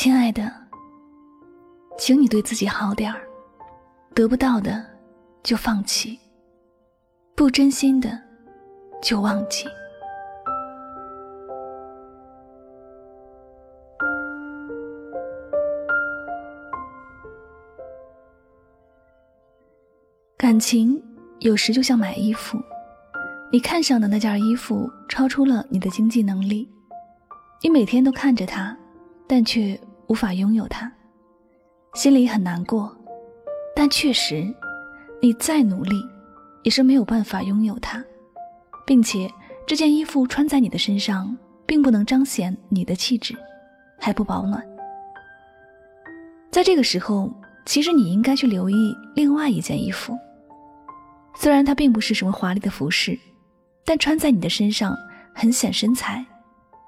[0.00, 0.48] 亲爱的，
[1.98, 3.20] 请你对自己好点儿，
[4.14, 4.86] 得不到的
[5.42, 6.16] 就放弃，
[7.34, 8.08] 不真心的
[9.02, 9.64] 就忘记。
[20.36, 21.02] 感情
[21.40, 22.56] 有时就像买衣服，
[23.50, 26.70] 你看上的那件衣服超出了你的经济能力，
[27.60, 28.78] 你每天都看着它，
[29.26, 30.90] 但却无法拥有它，
[31.94, 32.94] 心里很难过。
[33.76, 34.44] 但确实，
[35.22, 36.02] 你再努力，
[36.64, 38.04] 也是没有办法拥有它，
[38.84, 39.30] 并且
[39.66, 43.36] 这件衣服穿在你的身上，并不能彰显你的气质，
[43.98, 44.66] 还不保暖。
[46.50, 47.32] 在这个时候，
[47.66, 50.18] 其实你应该去留意另外一件衣服。
[51.36, 53.16] 虽然它并不是什么华丽的服饰，
[53.84, 54.96] 但穿在你的身上
[55.34, 56.24] 很显身材，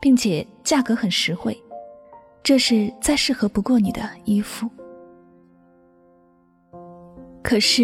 [0.00, 1.56] 并且价格很实惠，
[2.42, 4.68] 这是再适合不过你的衣服。
[7.42, 7.82] 可是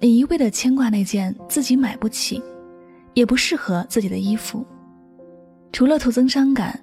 [0.00, 2.42] 你一味的牵挂那件自己买不起，
[3.14, 4.66] 也不适合自己的衣服，
[5.72, 6.78] 除了徒增伤感，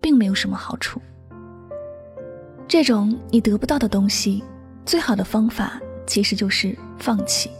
[0.00, 1.00] 并没有什么好处。
[2.66, 4.42] 这种你得不到的东西，
[4.84, 7.50] 最好的方法其实就是放弃。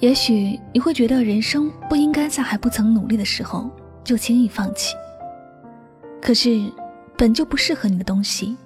[0.00, 3.68] 也许你会觉得人生不应该在还不曾努力的时候
[4.02, 4.94] 就轻易放弃。
[6.20, 6.70] 可是，
[7.16, 8.56] 本就不适合你的东西，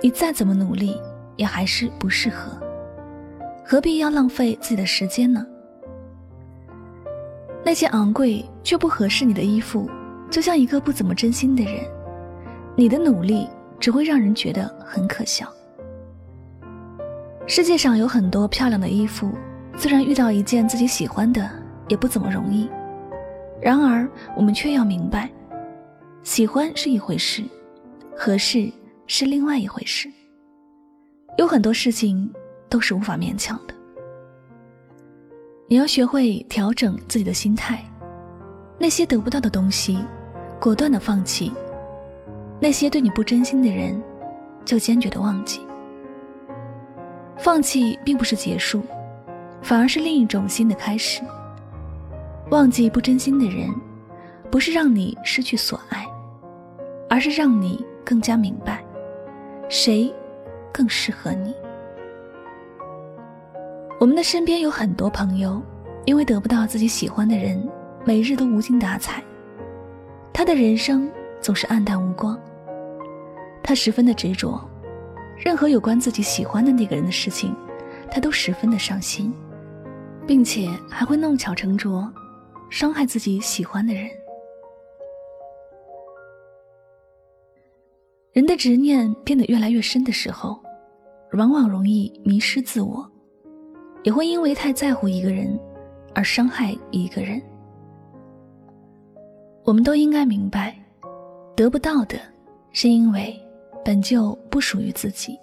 [0.00, 0.96] 你再怎么努力
[1.36, 2.52] 也还是不适合，
[3.64, 5.44] 何必要浪费自己的时间呢？
[7.64, 9.88] 那些昂贵却不合适你的衣服，
[10.30, 11.84] 就像一个不怎么真心的人，
[12.76, 15.46] 你的努力只会让人觉得很可笑。
[17.46, 19.30] 世界上有很多漂亮的衣服。
[19.76, 21.48] 虽然遇到一件自己喜欢的
[21.88, 22.68] 也不怎么容易，
[23.62, 24.06] 然而
[24.36, 25.30] 我们却要明白，
[26.22, 27.42] 喜欢是一回事，
[28.16, 28.70] 合适
[29.06, 30.10] 是另外一回事。
[31.38, 32.30] 有很多事情
[32.68, 33.74] 都是无法勉强的。
[35.66, 37.84] 你要学会调整自己的心态，
[38.78, 39.98] 那些得不到的东西，
[40.60, 41.50] 果断的放弃；
[42.60, 44.00] 那些对你不真心的人，
[44.64, 45.60] 就坚决的忘记。
[47.38, 48.82] 放弃并不是结束。
[49.62, 51.20] 反而是另一种新的开始。
[52.50, 53.70] 忘记不真心的人，
[54.50, 56.06] 不是让你失去所爱，
[57.10, 58.82] 而是让你更加明白，
[59.68, 60.10] 谁
[60.72, 61.52] 更适合你。
[63.98, 65.60] 我们的身边有很多朋友，
[66.06, 67.68] 因为得不到自己喜欢的人，
[68.04, 69.22] 每日都无精打采，
[70.32, 71.10] 他的人生
[71.40, 72.38] 总是黯淡无光。
[73.62, 74.58] 他十分的执着，
[75.36, 77.54] 任何有关自己喜欢的那个人的事情，
[78.10, 79.34] 他都十分的上心。
[80.26, 82.08] 并且还会弄巧成拙，
[82.68, 84.08] 伤害自己喜欢的人。
[88.32, 90.60] 人的执念变得越来越深的时候，
[91.32, 93.10] 往往容易迷失自我，
[94.04, 95.58] 也会因为太在乎一个人
[96.14, 97.42] 而伤害一个人。
[99.64, 100.78] 我们都应该明白，
[101.56, 102.18] 得不到的
[102.70, 103.36] 是因为
[103.84, 105.36] 本就不属于自己，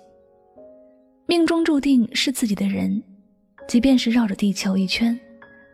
[1.26, 3.04] 命中注定是自己的人。
[3.68, 5.20] 即便是绕着地球一圈，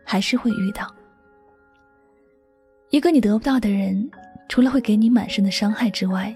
[0.04, 0.92] 还是会遇到
[2.90, 4.10] 一个你得不到的人。
[4.48, 6.34] 除了会给你满身的伤害之外，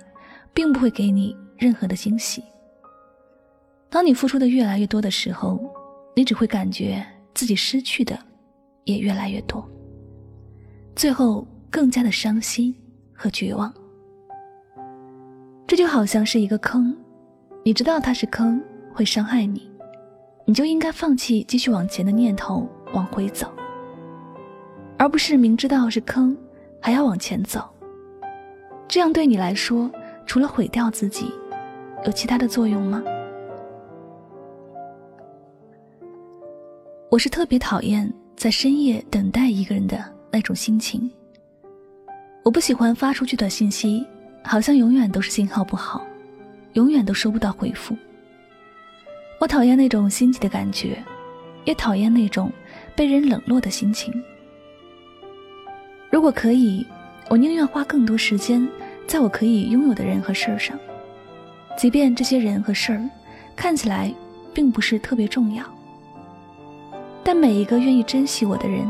[0.58, 2.42] 并不会给你任何的惊喜。
[3.88, 5.56] 当你付出的越来越多的时候，
[6.16, 8.18] 你只会感觉自己失去的
[8.82, 9.64] 也越来越多，
[10.96, 12.74] 最后更加的伤心
[13.14, 13.72] 和绝望。
[15.64, 16.92] 这就好像是一个坑，
[17.64, 18.60] 你知道它是坑，
[18.92, 19.70] 会伤害你。
[20.44, 23.46] 你就应该放弃继续往前的念头，往回走，
[24.98, 26.36] 而不是明知道是坑，
[26.82, 27.62] 还要往前走。
[28.88, 29.88] 这样对你来说，
[30.28, 31.32] 除了毁掉自己，
[32.04, 33.02] 有其他的作用吗？
[37.10, 41.10] 我是特别讨厌在深夜等待一个人的那种心情。
[42.44, 44.06] 我不喜欢发出去的信息，
[44.44, 46.06] 好像永远都是信号不好，
[46.74, 47.96] 永远都收不到回复。
[49.40, 51.02] 我讨厌那种心急的感觉，
[51.64, 52.52] 也讨厌那种
[52.94, 54.12] 被人冷落的心情。
[56.10, 56.86] 如果可以，
[57.30, 58.66] 我宁愿花更多时间
[59.08, 60.78] 在我可以拥有的人和事儿上，
[61.78, 63.02] 即便这些人和事儿
[63.56, 64.14] 看起来
[64.52, 65.64] 并不是特别重要。
[67.24, 68.86] 但每一个愿意珍惜我的人，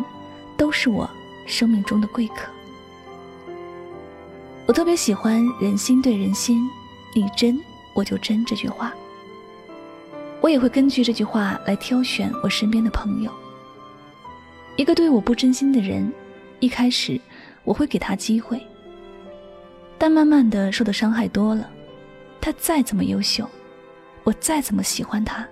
[0.57, 1.09] 都是我
[1.47, 2.51] 生命中的贵客。
[4.67, 6.69] 我特别喜欢“人心对人心，
[7.15, 7.57] 你真
[7.95, 8.93] 我就真”这句话。
[10.41, 13.31] 我也会根据这句话来挑选我身边的朋友。
[14.75, 16.13] 一个对我不真心的人，
[16.59, 17.21] 一开始
[17.63, 18.61] 我会给他机会，
[19.99, 21.69] 但慢慢的受的伤害多了，
[22.41, 23.49] 他再怎么优秀，
[24.23, 25.47] 我再怎么喜欢他，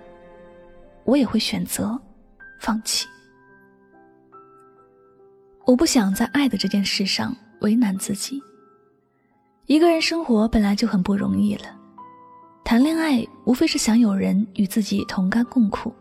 [1.03, 1.99] 我也会选择
[2.61, 3.05] 放弃。
[5.65, 8.41] 我不想在爱的这件事上为难自己。
[9.65, 11.65] 一个人生活本来就很不容易了，
[12.63, 15.93] 谈恋爱无非是想有人与自己同甘共苦。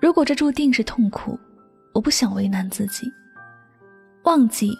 [0.00, 1.36] 如果这注定是痛苦，
[1.92, 3.10] 我不想为难自己，
[4.22, 4.72] 忘记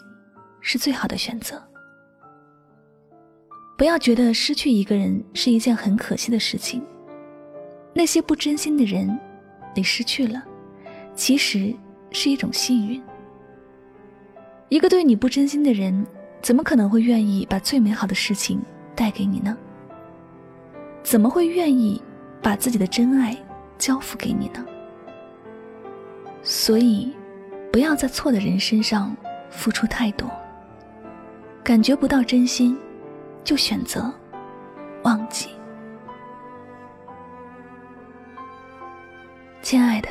[0.61, 1.61] 是最好的选择。
[3.83, 6.81] 不要觉得失去一个人是一件很可惜的事情。
[7.93, 9.19] 那些不真心的人，
[9.75, 10.41] 你失去了，
[11.17, 11.75] 其实
[12.13, 13.03] 是一种幸运。
[14.69, 16.07] 一个对你不真心的人，
[16.41, 18.63] 怎么可能会愿意把最美好的事情
[18.95, 19.59] 带给你呢？
[21.03, 22.01] 怎么会愿意
[22.41, 23.37] 把自己的真爱
[23.79, 24.65] 交付给你呢？
[26.45, 27.13] 所以，
[27.73, 29.13] 不要在错的人身上
[29.51, 30.31] 付出太多。
[31.65, 32.79] 感觉不到真心，
[33.45, 34.13] 就选择
[35.03, 35.49] 忘记。
[39.63, 40.09] 亲爱的，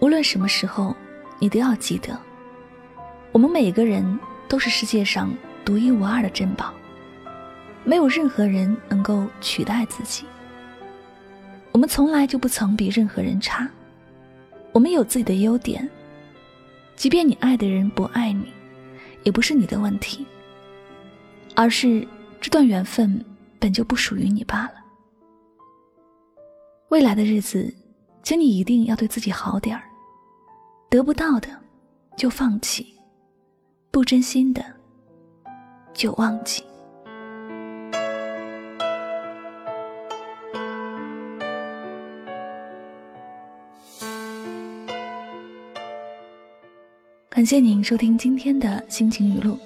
[0.00, 0.94] 无论什么时候，
[1.38, 2.18] 你都要记得。
[3.32, 4.18] 我们每个人
[4.48, 5.30] 都是世界上
[5.64, 6.72] 独一无二的珍宝，
[7.84, 10.24] 没有任何人能够取代自己。
[11.72, 13.68] 我们从来就不曾比任何人差，
[14.72, 15.88] 我们有自己的优点。
[16.96, 18.52] 即便你爱的人不爱你，
[19.22, 20.26] 也不是你的问题，
[21.54, 22.06] 而是
[22.40, 23.24] 这段缘分
[23.58, 24.74] 本就不属于你罢了。
[26.88, 27.72] 未来的日子，
[28.22, 29.82] 请你一定要对自己好点儿，
[30.88, 31.48] 得不到的
[32.16, 32.94] 就放弃。
[33.90, 34.64] 不真心的，
[35.92, 36.62] 就忘记。
[47.28, 49.58] 感谢您收听今天的心情语录。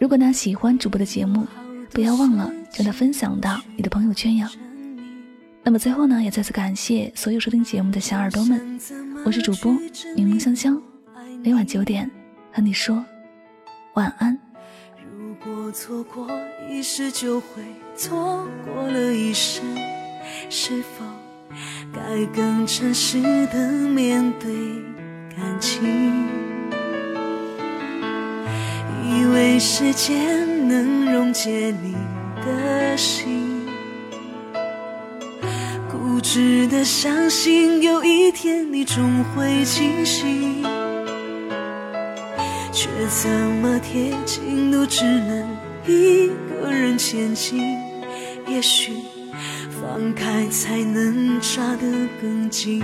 [0.00, 1.46] 如果呢喜欢主播的节目，
[1.94, 4.50] 不要忘了将它分享到你的朋友圈呀。
[5.62, 8.80] 那么最后呢，也再次感谢所有收听节目的小耳朵们。
[9.24, 9.72] 我是主播
[10.16, 10.82] 柠檬香香，
[11.44, 12.10] 每晚九点
[12.52, 13.02] 和你说。
[13.94, 14.36] 晚安
[15.08, 16.28] 如果错过
[16.68, 17.62] 一时就会
[17.94, 19.62] 错过了一生
[20.50, 21.04] 是否
[21.92, 24.52] 该更诚实的面对
[25.36, 26.26] 感情
[29.08, 31.94] 以为时间能溶解你
[32.44, 33.66] 的心
[35.90, 40.62] 固执的相信有一天你终会清醒
[42.72, 45.56] 却怎么贴近都只能
[45.86, 47.76] 一个人前进，
[48.48, 48.92] 也许
[49.70, 52.82] 放开才能抓得更紧。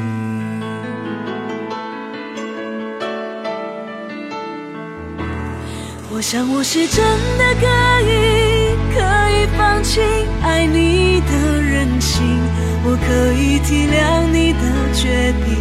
[6.21, 7.03] 我想我是真
[7.39, 7.67] 的可
[8.03, 9.01] 以，可
[9.31, 10.03] 以放弃
[10.43, 12.39] 爱你的任性，
[12.85, 14.61] 我可以体谅你的
[14.93, 15.57] 决定，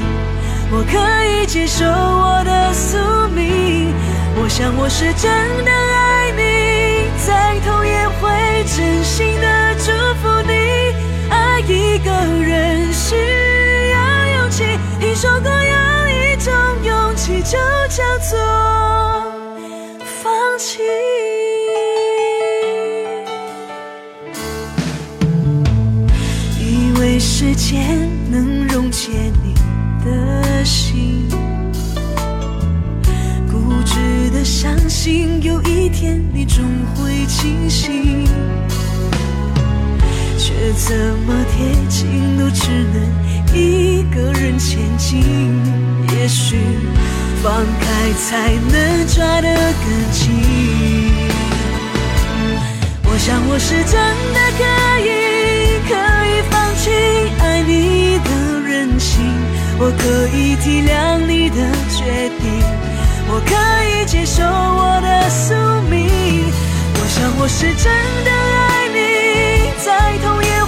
[0.69, 2.97] 我可以接受我的宿
[3.33, 3.93] 命。
[4.35, 5.31] 我想我是真
[5.63, 8.29] 的爱你，再痛也会
[8.65, 10.93] 真心的祝福你。
[11.29, 12.11] 爱一个
[12.43, 13.15] 人需
[13.93, 14.65] 要勇气，
[14.99, 16.53] 听说过有一种
[16.83, 17.57] 勇气就
[17.87, 18.37] 叫做
[20.59, 20.79] 放弃。
[26.59, 29.09] 以为时间能溶解
[29.41, 29.53] 你
[30.03, 31.29] 的心。
[33.49, 38.25] 固执的相信有一天你终会清醒，
[40.37, 40.93] 却怎
[41.25, 45.23] 么贴近都只能一个人前进。
[46.17, 46.57] 也许
[47.41, 50.19] 放开才能抓得更紧。
[53.05, 53.95] 我想我是真
[54.33, 54.61] 的可
[54.99, 55.91] 以，可
[56.27, 56.91] 以放弃
[57.39, 58.29] 爱你的
[58.67, 59.23] 任性，
[59.77, 61.55] 我可以体谅你的
[61.89, 62.43] 决定。
[63.31, 63.51] 我可
[63.85, 65.53] 以接受我的宿
[65.89, 66.09] 命，
[66.95, 67.85] 我想我是真
[68.25, 70.58] 的爱你，再痛也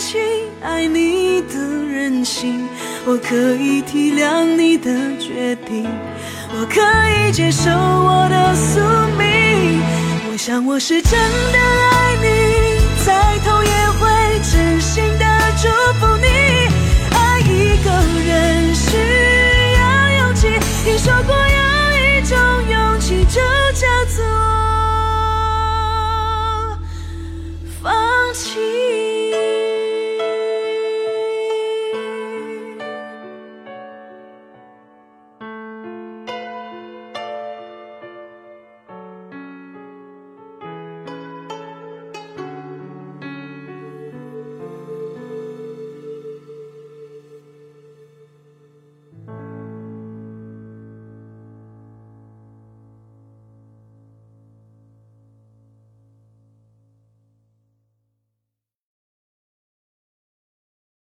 [0.00, 0.18] 亲
[0.62, 2.66] 爱你的任性
[3.04, 5.86] 我可以体谅你的决定
[6.54, 6.80] 我可
[7.28, 8.80] 以接受我的宿
[9.18, 9.78] 命
[10.32, 14.08] 我想我是真的爱你再痛也会
[14.40, 15.26] 真心的
[15.60, 15.68] 祝
[16.00, 16.26] 福你。
[17.14, 17.90] 爱一个
[18.24, 18.96] 人需
[19.76, 20.48] 要勇气
[20.82, 21.39] 听说过